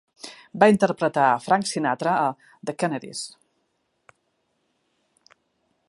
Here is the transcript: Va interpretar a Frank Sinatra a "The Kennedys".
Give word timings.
Va 0.61 0.69
interpretar 0.75 1.25
a 1.25 1.35
Frank 1.47 1.69
Sinatra 1.73 2.15
a 2.21 2.55
"The 2.69 2.75
Kennedys". 2.85 3.23